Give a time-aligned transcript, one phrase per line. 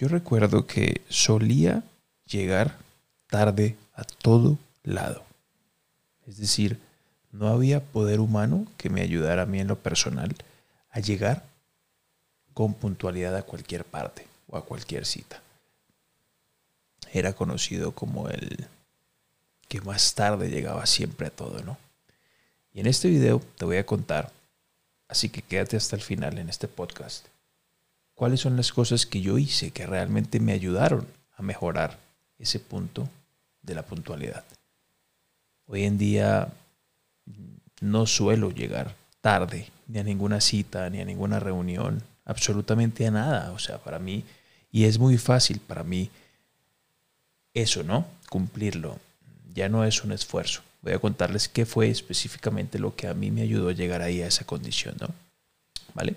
[0.00, 1.82] Yo recuerdo que solía
[2.24, 2.78] llegar
[3.26, 5.22] tarde a todo lado.
[6.26, 6.80] Es decir,
[7.32, 10.34] no había poder humano que me ayudara a mí en lo personal
[10.88, 11.44] a llegar
[12.54, 15.42] con puntualidad a cualquier parte o a cualquier cita.
[17.12, 18.68] Era conocido como el
[19.68, 21.76] que más tarde llegaba siempre a todo, ¿no?
[22.72, 24.32] Y en este video te voy a contar,
[25.08, 27.26] así que quédate hasta el final en este podcast,
[28.20, 31.06] cuáles son las cosas que yo hice que realmente me ayudaron
[31.38, 31.98] a mejorar
[32.38, 33.08] ese punto
[33.62, 34.44] de la puntualidad.
[35.64, 36.52] Hoy en día
[37.80, 43.52] no suelo llegar tarde ni a ninguna cita, ni a ninguna reunión, absolutamente a nada.
[43.52, 44.22] O sea, para mí,
[44.70, 46.10] y es muy fácil para mí
[47.54, 48.04] eso, ¿no?
[48.28, 48.98] Cumplirlo.
[49.54, 50.60] Ya no es un esfuerzo.
[50.82, 54.20] Voy a contarles qué fue específicamente lo que a mí me ayudó a llegar ahí
[54.20, 55.08] a esa condición, ¿no?
[55.94, 56.16] ¿Vale?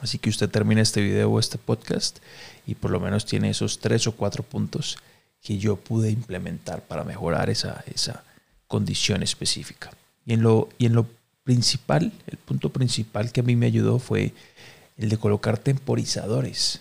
[0.00, 2.18] Así que usted termina este video o este podcast
[2.66, 4.98] y por lo menos tiene esos tres o cuatro puntos
[5.42, 8.24] que yo pude implementar para mejorar esa, esa
[8.66, 9.90] condición específica.
[10.24, 11.06] Y en, lo, y en lo
[11.44, 14.34] principal, el punto principal que a mí me ayudó fue
[14.96, 16.80] el de colocar temporizadores.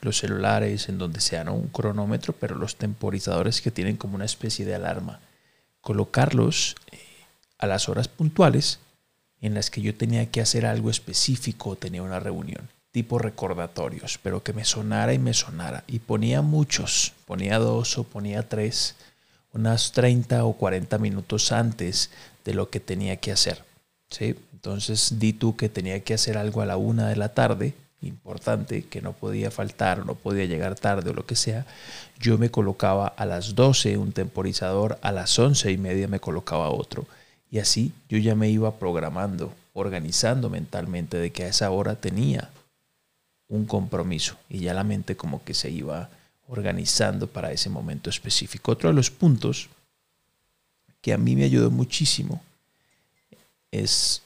[0.00, 4.64] Los celulares, en donde sea un cronómetro, pero los temporizadores que tienen como una especie
[4.64, 5.20] de alarma.
[5.80, 6.98] Colocarlos eh,
[7.58, 8.78] a las horas puntuales
[9.46, 14.42] en las que yo tenía que hacer algo específico tenía una reunión, tipo recordatorios, pero
[14.42, 15.84] que me sonara y me sonara.
[15.86, 18.96] Y ponía muchos, ponía dos o ponía tres,
[19.52, 22.10] unas 30 o 40 minutos antes
[22.44, 23.64] de lo que tenía que hacer.
[24.10, 24.34] ¿sí?
[24.52, 27.74] Entonces di tú que tenía que hacer algo a la una de la tarde,
[28.06, 31.66] importante, que no podía faltar no podía llegar tarde o lo que sea,
[32.18, 36.70] yo me colocaba a las 12 un temporizador, a las once y media me colocaba
[36.70, 37.06] otro.
[37.54, 42.50] Y así yo ya me iba programando, organizando mentalmente de que a esa hora tenía
[43.46, 46.10] un compromiso y ya la mente como que se iba
[46.48, 48.72] organizando para ese momento específico.
[48.72, 49.68] Otro de los puntos
[51.00, 52.42] que a mí me ayudó muchísimo
[53.70, 54.22] es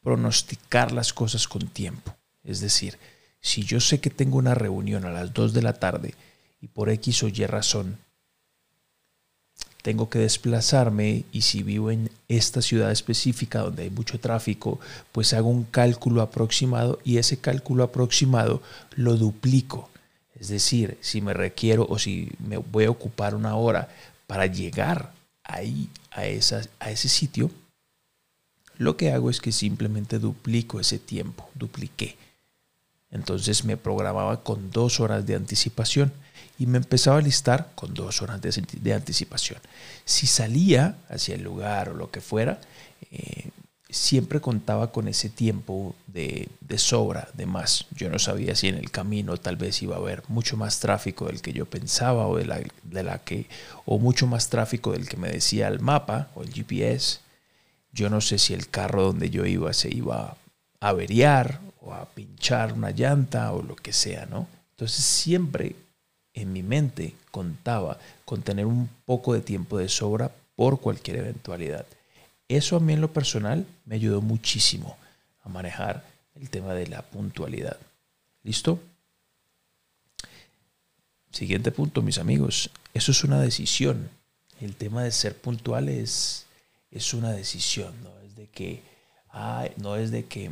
[0.00, 2.14] pronosticar las cosas con tiempo.
[2.44, 3.00] Es decir,
[3.40, 6.14] si yo sé que tengo una reunión a las 2 de la tarde
[6.60, 7.98] y por X o Y razón
[9.82, 14.80] tengo que desplazarme y si vivo en esta ciudad específica donde hay mucho tráfico,
[15.12, 18.62] pues hago un cálculo aproximado y ese cálculo aproximado
[18.94, 19.90] lo duplico.
[20.38, 23.88] Es decir, si me requiero o si me voy a ocupar una hora
[24.26, 25.12] para llegar
[25.44, 27.50] ahí a, esa, a ese sitio,
[28.78, 32.16] lo que hago es que simplemente duplico ese tiempo, dupliqué.
[33.10, 36.12] Entonces me programaba con dos horas de anticipación
[36.58, 39.60] y me empezaba a listar con dos horas de, anticipación.
[40.04, 42.60] Si salía hacia el lugar o lo que fuera,
[43.10, 43.50] eh,
[43.88, 47.86] siempre contaba con ese tiempo de, sobra, de más.
[47.90, 51.26] Yo no sabía si en el camino tal vez iba a haber mucho más tráfico
[51.26, 53.46] del que yo pensaba o de la, de la que,
[53.86, 57.20] o mucho más tráfico del que me decía el mapa o el GPS
[57.92, 60.36] yo no sé si el carro donde yo iba se iba
[60.80, 64.46] a averiar o a pinchar una llanta o lo que sea, ¿no?
[64.72, 65.76] Entonces siempre
[66.34, 71.86] en mi mente contaba con tener un poco de tiempo de sobra por cualquier eventualidad.
[72.48, 74.96] Eso a mí en lo personal me ayudó muchísimo
[75.42, 76.04] a manejar
[76.34, 77.78] el tema de la puntualidad.
[78.42, 78.80] ¿Listo?
[81.30, 82.70] Siguiente punto, mis amigos.
[82.92, 84.10] Eso es una decisión.
[84.60, 86.46] El tema de ser puntual es
[86.90, 88.82] es una decisión, no es de que,
[89.76, 90.50] no es de que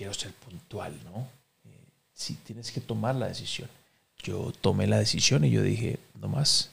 [0.00, 1.28] quiero ser puntual, ¿no?
[1.66, 1.84] Eh,
[2.14, 3.68] sí, tienes que tomar la decisión.
[4.22, 6.70] Yo tomé la decisión y yo dije, no más.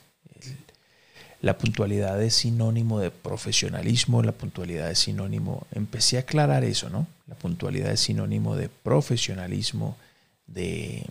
[1.42, 7.06] la puntualidad es sinónimo de profesionalismo, la puntualidad es sinónimo, empecé a aclarar eso, ¿no?
[7.28, 9.98] La puntualidad es sinónimo de profesionalismo,
[10.46, 11.06] de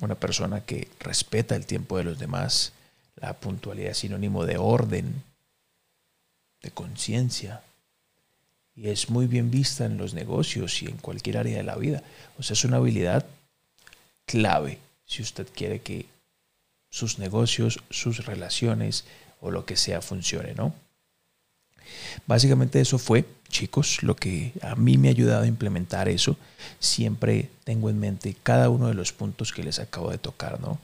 [0.00, 2.72] una persona que respeta el tiempo de los demás,
[3.14, 5.22] la puntualidad es sinónimo de orden,
[6.60, 7.62] de conciencia,
[8.74, 12.02] y es muy bien vista en los negocios y en cualquier área de la vida.
[12.38, 13.26] O sea, es una habilidad
[14.24, 16.06] clave si usted quiere que
[16.90, 19.04] sus negocios, sus relaciones
[19.40, 20.74] o lo que sea funcione, ¿no?
[22.26, 26.36] Básicamente eso fue, chicos, lo que a mí me ha ayudado a implementar eso.
[26.78, 30.78] Siempre tengo en mente cada uno de los puntos que les acabo de tocar, ¿no?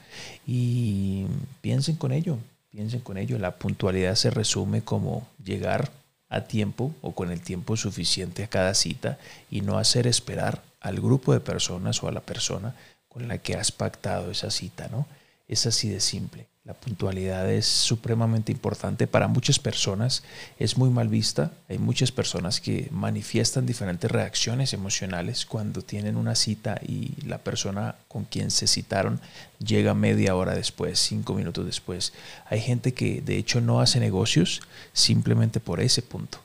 [0.47, 1.27] Y
[1.61, 2.39] piensen con ello,
[2.71, 3.39] piensen con ello.
[3.39, 5.91] La puntualidad se resume como llegar
[6.29, 9.19] a tiempo o con el tiempo suficiente a cada cita
[9.51, 12.75] y no hacer esperar al grupo de personas o a la persona
[13.09, 15.07] con la que has pactado esa cita, ¿no?
[15.49, 16.47] Es así de simple.
[16.69, 20.23] La puntualidad es supremamente importante para muchas personas,
[20.59, 21.51] es muy mal vista.
[21.71, 27.95] Hay muchas personas que manifiestan diferentes reacciones emocionales cuando tienen una cita y la persona
[28.07, 29.19] con quien se citaron
[29.59, 32.13] llega media hora después, cinco minutos después.
[32.51, 34.61] Hay gente que de hecho no hace negocios
[34.93, 36.39] simplemente por ese punto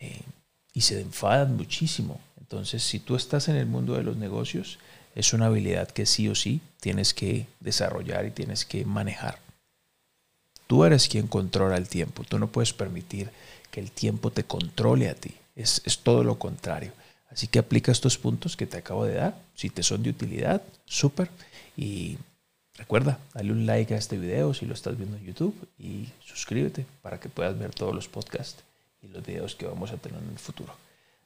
[0.00, 0.20] eh,
[0.74, 2.20] y se enfadan muchísimo.
[2.38, 4.78] Entonces, si tú estás en el mundo de los negocios,
[5.14, 9.38] es una habilidad que sí o sí tienes que desarrollar y tienes que manejar.
[10.66, 12.24] Tú eres quien controla el tiempo.
[12.24, 13.30] Tú no puedes permitir
[13.70, 15.34] que el tiempo te controle a ti.
[15.54, 16.92] Es, todo lo contrario.
[17.30, 19.38] Así que aplica estos puntos que te acabo de dar.
[19.54, 21.30] Si te son de utilidad, súper.
[21.76, 22.16] Y
[22.76, 26.86] recuerda, dale un like a este video si lo estás viendo en YouTube y suscríbete
[27.02, 28.62] para que puedas ver todos los podcasts
[29.02, 30.74] y los videos que vamos a tener en el futuro.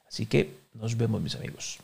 [0.07, 1.79] Así que nos vemos mis amigos.